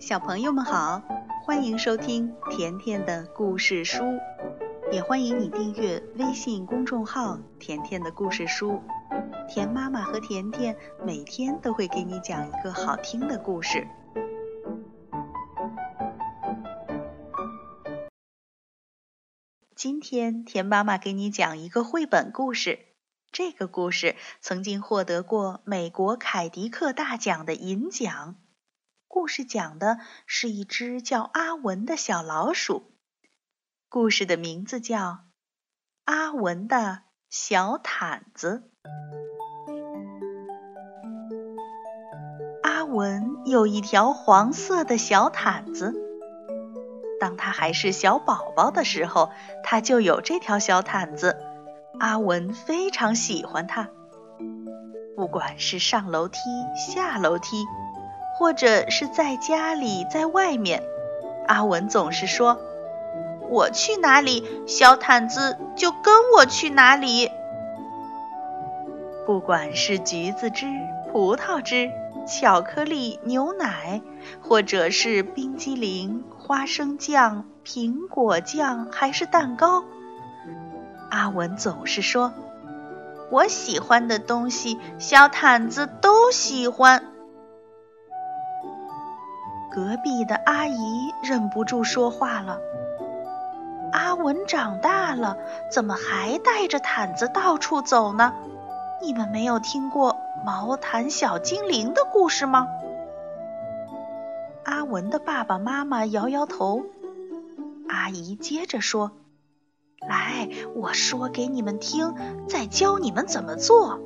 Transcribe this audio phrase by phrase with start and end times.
[0.00, 1.02] 小朋友们好，
[1.44, 4.02] 欢迎收听甜甜的故事书，
[4.90, 8.80] 也欢迎你订阅微信公众号“甜甜的故事书”。
[9.46, 10.74] 甜妈妈和甜甜
[11.04, 13.86] 每天都会给你讲一个好听的故事。
[19.76, 22.78] 今天甜妈妈给你讲一个绘本故事，
[23.30, 28.36] 这个故事曾经获得过美国凯迪克大奖的银奖。
[29.12, 32.92] 故事讲的是一只叫阿文的小老鼠。
[33.88, 34.98] 故事的名字叫
[36.04, 38.70] 《阿文的小毯子》。
[42.62, 45.92] 阿文有一条黄色的小毯子。
[47.18, 49.32] 当他还是小宝宝的时候，
[49.64, 51.36] 他就有这条小毯子。
[51.98, 53.88] 阿文非常喜欢它，
[55.16, 56.38] 不管是上楼梯、
[56.76, 57.66] 下楼梯。
[58.40, 60.82] 或者是在家里，在外面，
[61.46, 62.58] 阿文总是说
[63.50, 67.30] ：“我去哪里，小毯子就跟我去哪里。”
[69.26, 70.64] 不管是橘子汁、
[71.12, 71.90] 葡萄汁、
[72.26, 74.00] 巧克力、牛奶，
[74.40, 79.84] 或者是冰激凌、花生酱、苹果酱，还是蛋糕，
[81.10, 82.32] 阿文总是说
[83.30, 87.04] ：“我喜欢的东西，小毯子都喜欢。”
[89.70, 92.58] 隔壁的阿姨忍不住说话了
[93.92, 95.36] ：“阿文长大了，
[95.70, 98.34] 怎么还带着毯子到处走呢？
[99.00, 102.66] 你们没有听过毛毯小精灵的故事吗？”
[104.66, 106.82] 阿文的爸爸妈妈摇摇头。
[107.88, 109.12] 阿姨接着说
[110.08, 112.14] ：“来，我说给你们听，
[112.48, 114.00] 再教你们怎么做。”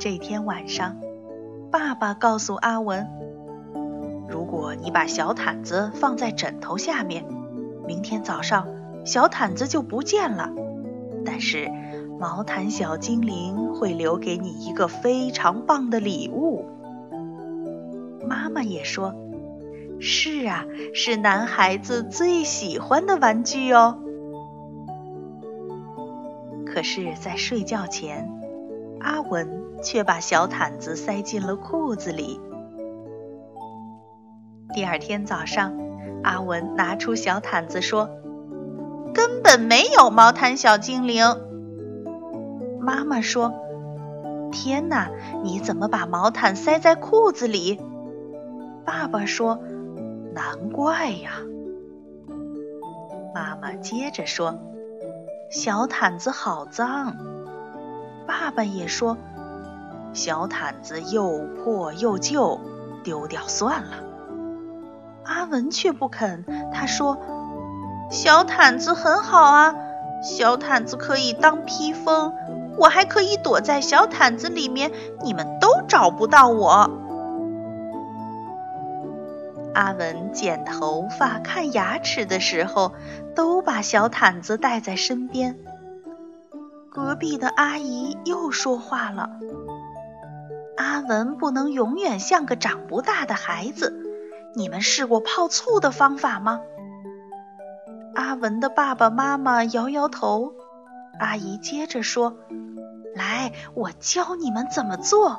[0.00, 0.96] 这天晚上。
[1.70, 3.06] 爸爸告诉阿文
[4.28, 7.24] ：“如果你把小毯子放在枕头下面，
[7.86, 8.66] 明天早上
[9.04, 10.50] 小毯子就不见了。
[11.24, 11.70] 但是
[12.18, 16.64] 毛毯小精灵会留给你一个非常棒的礼物。”
[18.26, 19.14] 妈妈也说
[20.00, 23.98] ：“是啊，是男孩子最喜欢的玩具哦。”
[26.66, 28.39] 可是，在睡觉前，
[29.00, 29.60] 阿文。
[29.82, 32.38] 却把小毯子塞进了裤子里。
[34.74, 35.72] 第二天早上，
[36.22, 38.10] 阿文拿出小毯子说
[39.14, 41.24] ：“根本没有毛毯小精灵。”
[42.78, 43.54] 妈妈说
[44.52, 45.10] ：“天哪，
[45.42, 47.80] 你怎么把毛毯塞在裤子里？”
[48.84, 49.58] 爸爸说
[50.36, 51.40] ：“难怪呀。”
[53.34, 54.58] 妈妈接着说
[55.50, 57.16] ：“小毯子好脏。”
[58.30, 59.18] 爸爸也说。
[60.12, 62.60] 小毯子又破又旧，
[63.02, 64.04] 丢掉算了。
[65.24, 67.18] 阿文却不肯，他说
[68.08, 69.74] ：“小毯子很好啊，
[70.22, 72.32] 小毯子可以当披风，
[72.78, 74.92] 我还可以躲在小毯子里面，
[75.24, 76.88] 你们都找不到我。”
[79.74, 82.92] 阿文剪头发、看牙齿的时候，
[83.34, 85.58] 都把小毯子带在身边。
[86.90, 89.30] 隔壁的阿姨又说话了。
[90.76, 93.94] 阿文不能永远像个长不大的孩子。
[94.56, 96.60] 你们试过泡醋的方法吗？
[98.16, 100.52] 阿文的爸爸妈妈摇摇头。
[101.20, 102.34] 阿姨接着说
[103.14, 105.38] ：“来，我教你们怎么做。”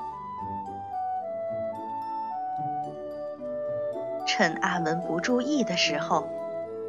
[4.26, 6.30] 趁阿文不注意的时候，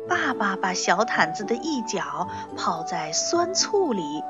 [0.09, 4.23] 爸爸把小毯子的一角泡在酸醋里。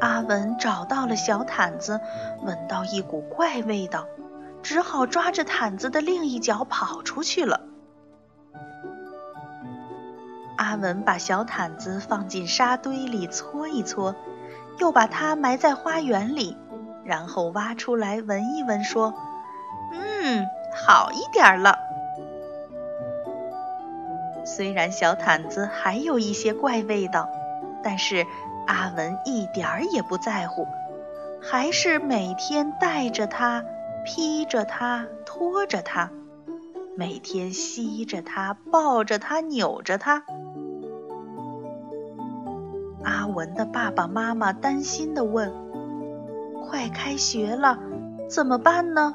[0.00, 2.00] 阿文找到了小毯子，
[2.42, 4.06] 闻到一股怪味道，
[4.62, 7.60] 只好抓着毯子的另一角跑出去了。
[10.56, 14.14] 阿文把小毯子放进沙堆里搓一搓，
[14.78, 16.56] 又把它埋在花园里，
[17.04, 19.14] 然后挖出来闻一闻，说
[19.92, 21.78] ：“嗯，好一点了。”
[24.46, 27.28] 虽然小毯子还有一些怪味道，
[27.86, 28.26] 但是。
[28.68, 30.66] 阿文一点儿也不在乎，
[31.40, 33.62] 还是每天带着它，
[34.04, 36.10] 披着它，拖着它，
[36.96, 40.24] 每天吸着它，抱着它，扭着它。
[43.04, 45.54] 阿文的爸爸妈妈担心地问
[46.66, 47.78] ：“快开学了，
[48.28, 49.14] 怎么办呢？”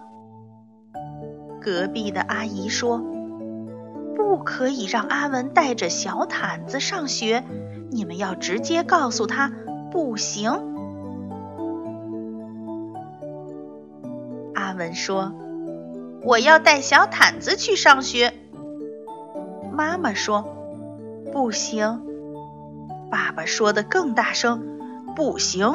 [1.59, 3.03] 隔壁的阿姨说
[4.15, 7.43] ：“不可以让阿文带着小毯子上学。”
[7.91, 9.51] 你们要直接告诉他
[9.91, 10.49] 不行。
[14.55, 15.33] 阿文说
[16.23, 18.33] ：“我要带小毯子去上学。
[19.73, 20.45] 妈妈说
[21.33, 22.01] ：“不行。”
[23.11, 24.79] 爸爸说的更大声
[25.15, 25.67] ：“不行。”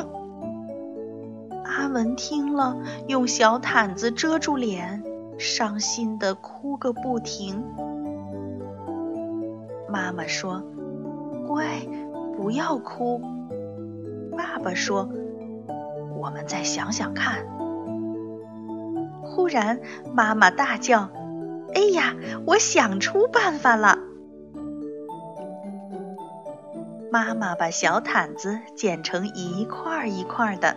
[1.65, 2.79] 阿文听了，
[3.09, 5.03] 用小毯子遮住脸，
[5.37, 7.63] 伤心的哭个不停。
[9.91, 10.63] 妈妈说
[11.47, 11.87] ：“乖，
[12.37, 13.21] 不要哭。”
[14.37, 15.09] 爸爸说
[16.21, 17.47] ：“我们再想想看。”
[19.23, 19.81] 忽然，
[20.15, 21.09] 妈妈大叫
[21.75, 22.15] ：“哎呀，
[22.47, 23.99] 我想出办法了！”
[27.11, 30.77] 妈妈把小毯子剪成一块一块的，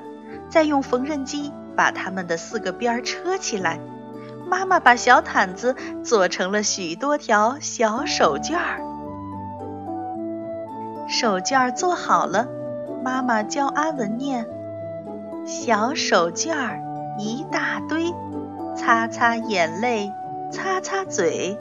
[0.49, 3.79] 再用缝纫机把它们的四个边车起来。
[4.47, 8.81] 妈妈把小毯子做成了许多条小手绢儿。
[11.09, 12.47] 手绢做好了，
[13.03, 14.47] 妈妈教阿文念
[15.45, 16.79] ：“小手绢儿
[17.17, 18.13] 一大堆。”
[18.77, 20.09] 擦擦眼泪，
[20.53, 21.57] 擦擦嘴。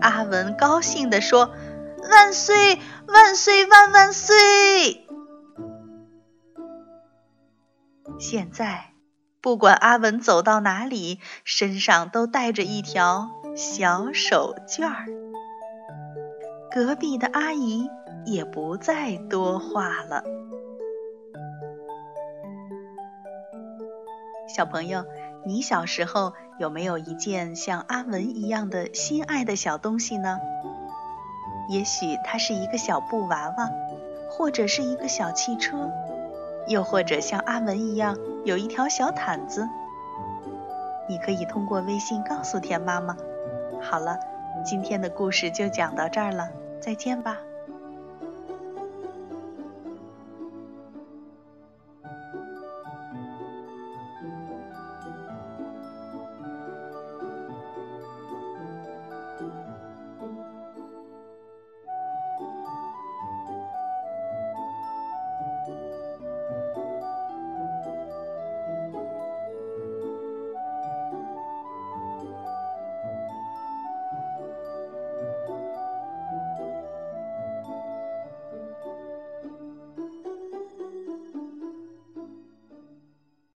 [0.00, 1.50] 阿文高兴地说
[2.10, 5.06] ：“万岁，万岁，万万岁！”
[8.18, 8.94] 现在，
[9.40, 15.06] 不管阿文走到哪里，身上都带着一条小手绢儿。
[16.76, 17.90] 隔壁的阿姨
[18.26, 20.22] 也不再多话了。
[24.46, 25.02] 小朋友。
[25.46, 30.40] 你小时候有没有一件像阿文一样的心爱的小东西呢？
[31.70, 33.70] 也许它是一个小布娃娃，
[34.28, 35.88] 或者是一个小汽车，
[36.66, 39.68] 又或者像阿文一样有一条小毯子。
[41.08, 43.16] 你可以通过微信告诉田妈妈。
[43.80, 44.18] 好了，
[44.64, 46.50] 今天的故事就讲到这儿了，
[46.86, 47.42] 再见吧。